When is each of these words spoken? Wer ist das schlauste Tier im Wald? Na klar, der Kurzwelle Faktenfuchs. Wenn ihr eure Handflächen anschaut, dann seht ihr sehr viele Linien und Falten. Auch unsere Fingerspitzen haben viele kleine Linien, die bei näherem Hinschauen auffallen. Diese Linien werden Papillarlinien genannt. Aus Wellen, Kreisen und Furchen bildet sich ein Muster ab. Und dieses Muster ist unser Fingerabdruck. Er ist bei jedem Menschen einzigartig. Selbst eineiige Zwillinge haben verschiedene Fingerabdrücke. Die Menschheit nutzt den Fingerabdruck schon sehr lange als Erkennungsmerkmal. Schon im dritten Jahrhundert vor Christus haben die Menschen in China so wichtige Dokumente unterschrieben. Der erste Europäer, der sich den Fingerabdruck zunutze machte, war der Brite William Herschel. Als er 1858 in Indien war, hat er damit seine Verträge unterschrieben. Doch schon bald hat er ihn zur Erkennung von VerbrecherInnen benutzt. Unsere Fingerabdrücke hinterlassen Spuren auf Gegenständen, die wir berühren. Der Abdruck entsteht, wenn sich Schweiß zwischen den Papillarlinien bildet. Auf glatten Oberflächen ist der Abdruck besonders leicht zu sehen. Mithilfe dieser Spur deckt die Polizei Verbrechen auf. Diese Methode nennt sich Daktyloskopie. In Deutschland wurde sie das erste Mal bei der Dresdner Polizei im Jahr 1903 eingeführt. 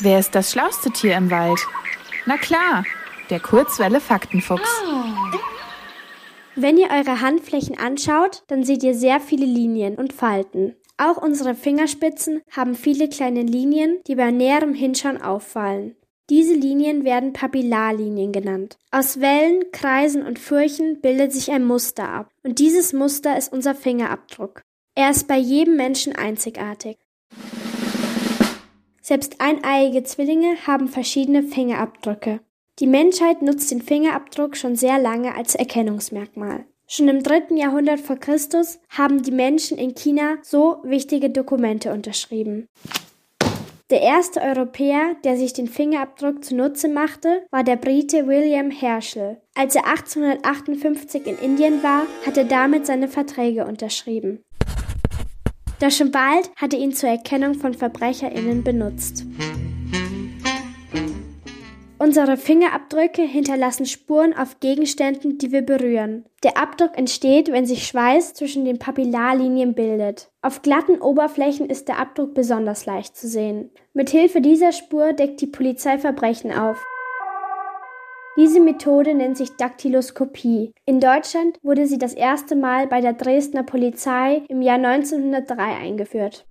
Wer 0.00 0.20
ist 0.20 0.34
das 0.34 0.52
schlauste 0.52 0.90
Tier 0.90 1.16
im 1.16 1.30
Wald? 1.30 1.58
Na 2.24 2.36
klar, 2.36 2.84
der 3.30 3.40
Kurzwelle 3.40 4.00
Faktenfuchs. 4.00 4.70
Wenn 6.54 6.76
ihr 6.76 6.90
eure 6.90 7.20
Handflächen 7.20 7.76
anschaut, 7.76 8.44
dann 8.46 8.62
seht 8.64 8.84
ihr 8.84 8.94
sehr 8.94 9.18
viele 9.18 9.46
Linien 9.46 9.96
und 9.96 10.12
Falten. 10.12 10.76
Auch 10.98 11.16
unsere 11.16 11.54
Fingerspitzen 11.54 12.42
haben 12.50 12.74
viele 12.74 13.08
kleine 13.08 13.42
Linien, 13.42 13.98
die 14.06 14.14
bei 14.14 14.30
näherem 14.30 14.74
Hinschauen 14.74 15.20
auffallen. 15.20 15.96
Diese 16.30 16.54
Linien 16.54 17.04
werden 17.04 17.32
Papillarlinien 17.32 18.32
genannt. 18.32 18.76
Aus 18.90 19.20
Wellen, 19.20 19.64
Kreisen 19.72 20.24
und 20.24 20.38
Furchen 20.38 21.00
bildet 21.00 21.32
sich 21.32 21.50
ein 21.50 21.64
Muster 21.64 22.08
ab. 22.08 22.28
Und 22.44 22.58
dieses 22.58 22.92
Muster 22.92 23.36
ist 23.38 23.52
unser 23.52 23.74
Fingerabdruck. 23.74 24.60
Er 24.94 25.10
ist 25.10 25.26
bei 25.26 25.38
jedem 25.38 25.76
Menschen 25.76 26.14
einzigartig. 26.14 26.98
Selbst 29.08 29.36
eineiige 29.38 30.02
Zwillinge 30.02 30.66
haben 30.66 30.86
verschiedene 30.86 31.42
Fingerabdrücke. 31.42 32.40
Die 32.78 32.86
Menschheit 32.86 33.40
nutzt 33.40 33.70
den 33.70 33.80
Fingerabdruck 33.80 34.54
schon 34.54 34.76
sehr 34.76 34.98
lange 34.98 35.34
als 35.34 35.54
Erkennungsmerkmal. 35.54 36.66
Schon 36.86 37.08
im 37.08 37.22
dritten 37.22 37.56
Jahrhundert 37.56 38.00
vor 38.00 38.16
Christus 38.16 38.80
haben 38.90 39.22
die 39.22 39.30
Menschen 39.30 39.78
in 39.78 39.94
China 39.94 40.36
so 40.42 40.82
wichtige 40.84 41.30
Dokumente 41.30 41.90
unterschrieben. 41.90 42.66
Der 43.88 44.02
erste 44.02 44.42
Europäer, 44.42 45.16
der 45.24 45.38
sich 45.38 45.54
den 45.54 45.68
Fingerabdruck 45.68 46.44
zunutze 46.44 46.90
machte, 46.90 47.46
war 47.50 47.64
der 47.64 47.76
Brite 47.76 48.26
William 48.26 48.70
Herschel. 48.70 49.40
Als 49.54 49.74
er 49.74 49.86
1858 49.86 51.26
in 51.26 51.38
Indien 51.38 51.82
war, 51.82 52.02
hat 52.26 52.36
er 52.36 52.44
damit 52.44 52.84
seine 52.84 53.08
Verträge 53.08 53.64
unterschrieben. 53.64 54.44
Doch 55.80 55.90
schon 55.90 56.10
bald 56.10 56.50
hat 56.56 56.74
er 56.74 56.80
ihn 56.80 56.92
zur 56.92 57.08
Erkennung 57.08 57.54
von 57.54 57.72
VerbrecherInnen 57.72 58.64
benutzt. 58.64 59.24
Unsere 62.00 62.36
Fingerabdrücke 62.36 63.22
hinterlassen 63.22 63.84
Spuren 63.84 64.32
auf 64.32 64.60
Gegenständen, 64.60 65.38
die 65.38 65.52
wir 65.52 65.62
berühren. 65.62 66.24
Der 66.44 66.56
Abdruck 66.56 66.96
entsteht, 66.96 67.50
wenn 67.52 67.66
sich 67.66 67.86
Schweiß 67.86 68.34
zwischen 68.34 68.64
den 68.64 68.78
Papillarlinien 68.78 69.74
bildet. 69.74 70.30
Auf 70.40 70.62
glatten 70.62 71.00
Oberflächen 71.00 71.68
ist 71.68 71.88
der 71.88 71.98
Abdruck 71.98 72.34
besonders 72.34 72.86
leicht 72.86 73.16
zu 73.16 73.28
sehen. 73.28 73.70
Mithilfe 73.94 74.40
dieser 74.40 74.72
Spur 74.72 75.12
deckt 75.12 75.40
die 75.40 75.48
Polizei 75.48 75.98
Verbrechen 75.98 76.52
auf. 76.52 76.82
Diese 78.38 78.60
Methode 78.60 79.14
nennt 79.14 79.36
sich 79.36 79.56
Daktyloskopie. 79.56 80.72
In 80.86 81.00
Deutschland 81.00 81.58
wurde 81.64 81.88
sie 81.88 81.98
das 81.98 82.14
erste 82.14 82.54
Mal 82.54 82.86
bei 82.86 83.00
der 83.00 83.14
Dresdner 83.14 83.64
Polizei 83.64 84.42
im 84.48 84.62
Jahr 84.62 84.76
1903 84.76 85.60
eingeführt. 85.60 86.46